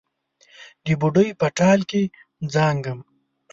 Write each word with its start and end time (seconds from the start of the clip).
د 0.85 0.87
بوډۍ 0.99 1.29
په 1.39 1.47
ټال 1.57 1.79
کې 1.89 2.01
زانګم 2.53 2.99